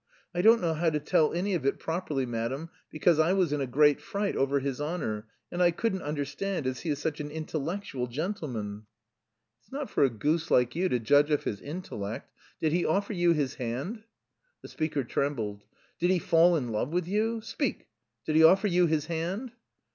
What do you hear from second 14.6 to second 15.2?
The speaker